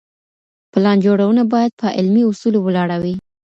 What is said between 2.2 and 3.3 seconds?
اصولو ولاړه وي.